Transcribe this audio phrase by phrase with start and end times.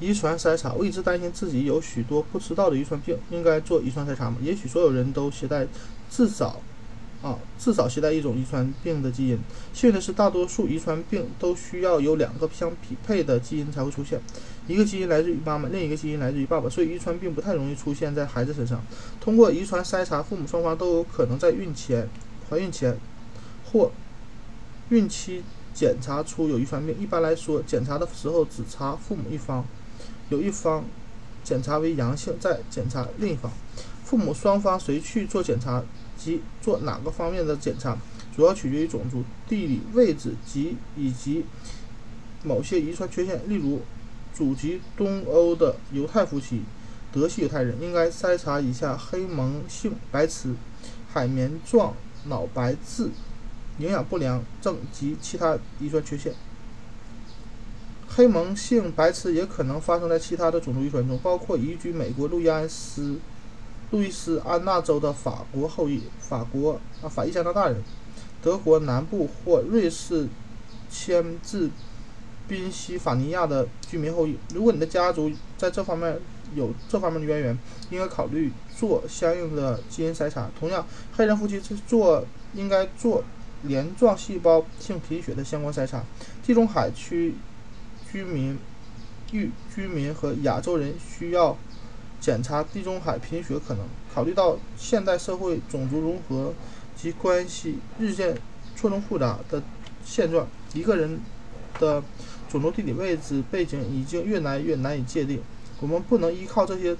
[0.00, 4.38] 遗传筛查，我一直担心自己有许多不知道的遗传病，应该做遗传筛查吗？
[4.42, 5.66] 也许所有人都携带
[6.10, 6.60] 至少。
[7.22, 9.38] 啊，至少携带一种遗传病的基因。
[9.74, 14.18] 幸运的是，大多数遗传病都需要有两个相匹配的基因才会出现，
[14.66, 18.82] 一个基因来自于妈妈，另一个基因来自于爸爸，所以遗传病不太容易出现在孩子身上。
[19.20, 22.08] 通过遗传筛查，父母双方都有可能在孕前、
[22.48, 22.96] 怀孕前
[23.70, 23.92] 或
[24.88, 25.42] 孕期
[25.74, 26.96] 检查出有遗传病。
[26.98, 29.62] 一般来说，检查的时候只查父母一方，
[30.30, 30.84] 有一方
[31.44, 33.52] 检查为阳性，再检查另一方。
[34.04, 35.84] 父母双方谁去做检查？
[36.16, 37.96] 及做哪个方面的检查，
[38.36, 41.46] 主要取决于种族、地理位置及以及
[42.44, 43.40] 某些遗传缺陷。
[43.48, 43.80] 例如，
[44.34, 46.60] 祖籍东欧的犹太夫妻，
[47.10, 50.54] 德系犹太人应该筛查一下黑蒙性白痴、
[51.10, 51.94] 海绵状
[52.26, 53.08] 脑白质、
[53.78, 56.34] 营养不良症及其他遗传缺陷。
[58.14, 63.18] 黑蒙性白痴也可能发生在其他的种族遗传中，包括移居美国路易安斯。
[63.92, 67.82] 路易斯安那州的法国后裔、法国啊法裔加拿大人、
[68.40, 70.28] 德国南部或瑞士
[70.88, 71.68] 迁至
[72.46, 74.36] 宾夕法尼亚的居民后裔。
[74.54, 76.20] 如果你的家族在这方面
[76.54, 77.58] 有这方面的渊源，
[77.90, 80.48] 应该考虑做相应的基因筛查。
[80.56, 83.24] 同样，黑人夫妻是做应该做
[83.64, 86.04] 镰状细胞性贫血的相关筛查。
[86.44, 87.34] 地中海区
[88.10, 88.58] 居民、
[89.32, 91.56] 域居民和亚洲人需要。
[92.20, 93.86] 检查地中海贫血可能。
[94.14, 96.52] 考虑到现代社会种族融合
[96.94, 98.36] 及关系日渐
[98.76, 99.62] 错综复杂的
[100.04, 101.18] 现状，一个人
[101.78, 102.02] 的
[102.46, 105.40] 种族地理位置背景已经越来越难以界定。
[105.80, 106.94] 我们不能依靠这些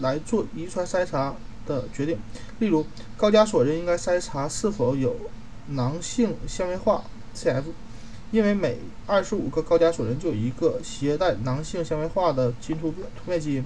[0.00, 2.18] 来做遗传筛查的决定。
[2.58, 2.84] 例如，
[3.16, 5.14] 高加索人应该筛查是否有
[5.68, 7.04] 囊性纤维化
[7.36, 7.62] （CF），
[8.30, 13.64] 因为每二十五个高加索人就有一个携带囊性纤维化的基因突变突变基因。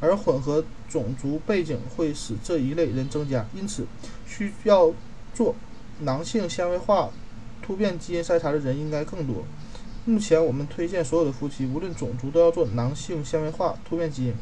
[0.00, 3.84] 而混合种族背景会使这一类人增加，因此
[4.28, 4.92] 需要
[5.34, 5.56] 做
[6.02, 7.10] 囊性纤维化
[7.60, 9.44] 突变基因筛查的人应该更多。
[10.04, 14.34] 目前，我们推荐所有的夫妻，无论种族，都要做囊性纤维化突变基因，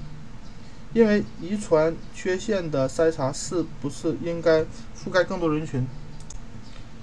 [0.92, 4.60] 因为遗传缺陷的筛查是不是应该
[4.94, 5.86] 覆盖更多人群？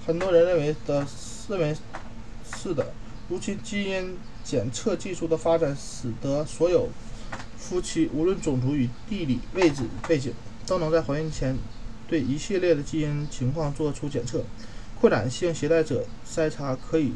[0.06, 1.04] 很多人认为的
[1.48, 1.76] 认为
[2.64, 2.94] 是的。
[3.28, 6.88] 如今，基因检测技术的发展使得所有
[7.58, 10.32] 夫妻无论种族与地理位置背景，
[10.66, 11.58] 都能在怀孕前
[12.08, 14.42] 对一系列的基因情况做出检测。
[14.98, 17.12] 扩展性携带者筛查可以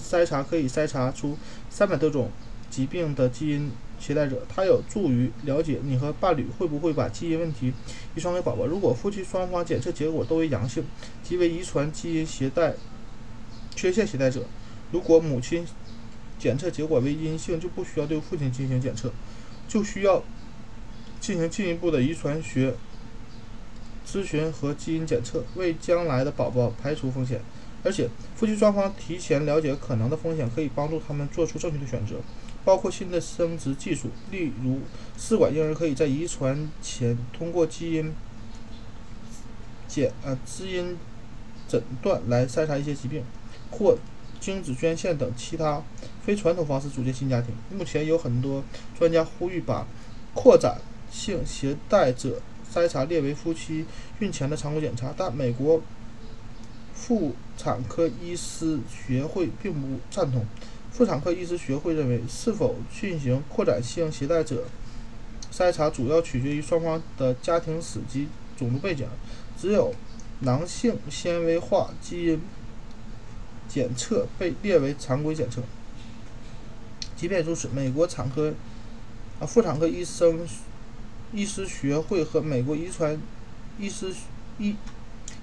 [0.00, 1.36] 筛查可以筛查出
[1.68, 2.30] 三百多种
[2.70, 7.72] 疾病的基因携带者，它有助于了解你和伴侣会不会把基因问题
[8.14, 8.66] 遗传给宝宝。
[8.66, 10.84] 如果夫妻双方检测结果都为阳性，
[11.24, 12.74] 即为遗传基因携带
[13.74, 14.44] 缺陷携带者。
[14.92, 15.66] 如果母亲
[16.38, 19.12] 检测结果为阴性，就不需要对父亲进行检测。
[19.68, 20.24] 就需要
[21.20, 22.74] 进行进一步的遗传学
[24.04, 27.40] 咨询和基因检测，为将来的宝宝排除风险。
[27.84, 32.16] 而且，夫妻双方提前了解可能的风险，可以帮助他们做出正确的选择，
[32.64, 34.80] 包括新的生殖技术，例如
[35.16, 38.12] 试管婴儿可以在遗传前通过基因
[39.86, 40.98] 检呃基因
[41.68, 43.22] 诊断来筛查一些疾病，
[43.70, 43.96] 或
[44.40, 45.82] 精子捐献等其他。
[46.24, 47.54] 非传统方式组建新家庭。
[47.76, 48.62] 目前有很多
[48.98, 49.86] 专家呼吁把
[50.34, 50.78] 扩展
[51.10, 52.40] 性携带者
[52.72, 53.86] 筛查列为夫妻
[54.20, 55.80] 孕前的常规检查，但美国
[56.94, 60.44] 妇产科医师学会并不赞同。
[60.92, 64.64] 妇产科医师学会认为，是否进行扩展性携带者
[65.52, 69.08] 筛查主要取决于双方的家庭史及种族背景。
[69.58, 69.94] 只有
[70.40, 72.40] 囊性纤维化基因
[73.72, 75.62] 检测被列为常规检测。
[77.16, 78.52] 即便如此，美国产科
[79.38, 80.46] 啊妇产科医生
[81.32, 83.20] 医师学会和美国遗传
[83.78, 84.12] 医师
[84.58, 84.74] 医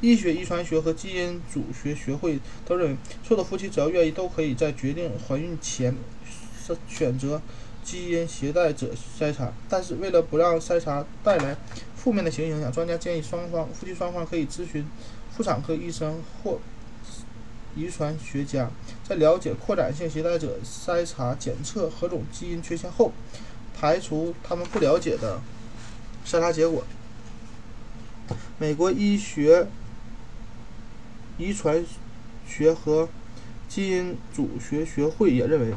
[0.02, 5.96] 医学遗传学和基因组学学会都认为，所有的夫妻只要愿意，都可以在决定怀孕前
[6.90, 7.42] 选择
[7.84, 9.54] 基因携带者筛查。
[9.70, 11.56] 但是，为了不让筛查带来
[11.96, 14.86] 负面的情绪影响，专家建议双方夫妻双方可以咨询
[15.32, 16.60] 妇产科医生或。
[17.78, 18.72] 遗传学家
[19.08, 23.12] 在了解扩展性携带者筛查检测何种基因缺陷后，
[23.80, 25.40] 排除他们不了解的
[26.26, 26.84] 筛查结果。
[28.58, 29.68] 美国医学
[31.38, 31.86] 遗传
[32.48, 33.08] 学和
[33.70, 35.76] 基因组学学会也认为，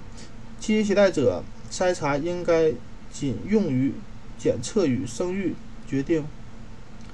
[0.58, 2.72] 基因携带者筛查应该
[3.12, 3.92] 仅用于
[4.38, 5.54] 检测与生育
[5.86, 6.26] 决定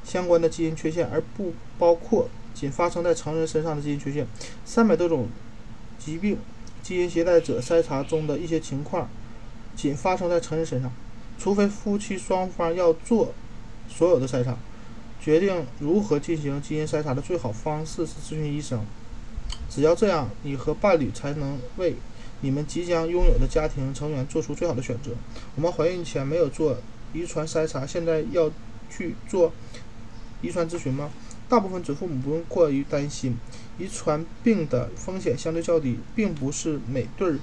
[0.04, 2.28] 相关的基因缺陷，而不包括。
[2.58, 4.26] 仅发生在成人身上的基因缺陷，
[4.64, 5.28] 三百多种
[5.98, 6.38] 疾病
[6.82, 9.10] 基因携带者筛查中的一些情况，
[9.76, 10.90] 仅发生在成人身上，
[11.38, 13.34] 除非夫妻双方要做
[13.90, 14.56] 所有的筛查。
[15.20, 18.80] 决定如何进行基因筛查的最好方式是咨询医生。
[19.68, 21.96] 只要这样，你和伴侣才能为
[22.40, 25.10] 你们即将拥有的家庭成员做出最好的选择。
[25.56, 26.78] 我们怀孕前没有做
[27.12, 28.50] 遗传筛查，现在要
[28.88, 29.52] 去做
[30.40, 31.10] 遗传咨询吗？
[31.48, 33.37] 大部分准父母不用过于担心，
[33.78, 37.37] 遗传病的风险相对较低，并不是每对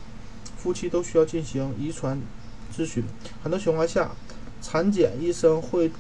[0.58, 2.22] 夫妻都需要进行遗传
[2.76, 3.04] 咨询。
[3.42, 4.12] 很多情况下，
[4.62, 5.92] 产检医生会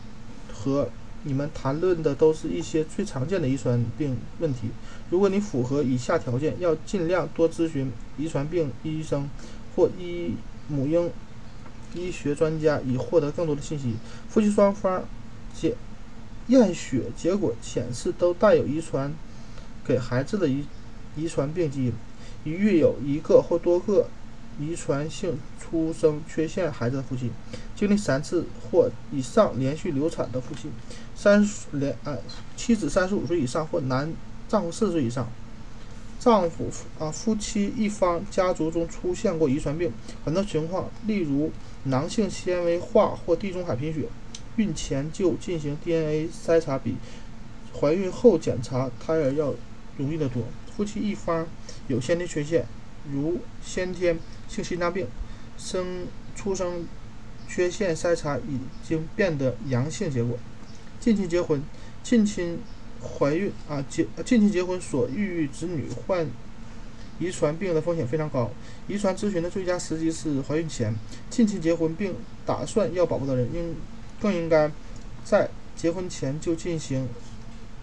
[0.53, 0.89] 和
[1.23, 4.69] 你们谈论的都是一些最常见的遗传病问题。
[5.09, 9.29] 如果你符合以下条件，要尽量多咨询遗传病医生
[9.75, 10.33] 或医
[10.67, 11.09] 母婴
[11.93, 13.93] 医学专家，以获得更多的信息。
[14.27, 15.03] 夫妻双方
[15.53, 15.73] 检
[16.47, 19.13] 验血结果显示都带有遗传
[19.85, 20.65] 给孩子的遗
[21.15, 21.93] 遗传病基因。
[22.43, 24.07] 一育有一个或多个
[24.59, 27.31] 遗传性出生缺陷孩子的父亲，
[27.75, 30.69] 经历三次或以上连续流产的父亲。
[31.15, 32.17] 三十连啊，
[32.57, 34.11] 妻子三十五岁以上或男
[34.49, 35.27] 丈夫四十岁以上，
[36.19, 36.69] 丈夫
[36.99, 39.91] 啊夫妻一方家族中出现过遗传病，
[40.25, 41.51] 很多情况，例如
[41.85, 44.09] 囊性纤维化或地中海贫血，
[44.57, 46.95] 孕前就进行 DNA 筛查比
[47.73, 49.53] 怀孕后检查胎儿要
[49.97, 50.43] 容易得多。
[50.75, 51.47] 夫妻一方
[51.87, 52.65] 有先天缺陷，
[53.11, 54.17] 如先天
[54.47, 55.07] 性心脏病，
[55.57, 56.87] 生出生
[57.47, 60.37] 缺陷筛查已经变得阳性结果。
[60.99, 61.61] 近亲结婚，
[62.01, 62.59] 近亲
[63.01, 66.27] 怀孕啊结近亲结婚所孕育子女患
[67.19, 68.49] 遗传病的风险非常高。
[68.87, 70.95] 遗传咨询的最佳时机是怀孕前。
[71.29, 72.15] 近亲结婚并
[72.45, 73.75] 打算要宝宝的人，应
[74.21, 74.71] 更应该
[75.23, 77.07] 在结婚前就进行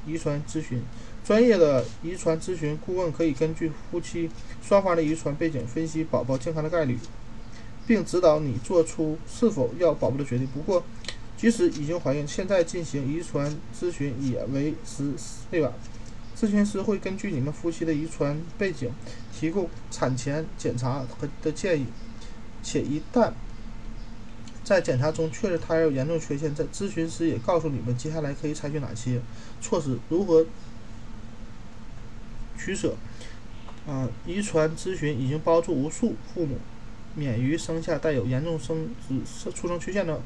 [0.06, 0.82] 遗传咨询。
[1.22, 4.30] 专业的遗传咨询顾问可以根据夫妻
[4.62, 6.98] 双方的遗传背景分析宝宝健康的概率，
[7.86, 10.46] 并指导你做出是否要宝宝的决定。
[10.48, 10.82] 不过，
[11.36, 15.12] 即使已经怀孕，现在进行遗传咨询也为时
[15.50, 15.72] 未晚。
[16.36, 18.90] 咨询师会根据你们夫妻的遗传背景，
[19.38, 21.86] 提供产前检查和的建议，
[22.62, 23.30] 且一旦
[24.70, 29.20] 在检查中确认胎儿有严重缺陷，在咨询师也告诉你们接下来可以采取哪些
[29.60, 30.46] 措施，如何
[32.56, 32.94] 取舍。
[33.84, 36.56] 啊，遗传咨询已经帮助无数父母
[37.16, 40.20] 免于生下带有严重生殖出生缺陷的。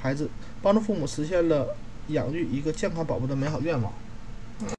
[0.00, 0.30] 孩子
[0.62, 1.74] 帮助父母实现了
[2.06, 3.92] 养育一个健康宝宝的美好愿望。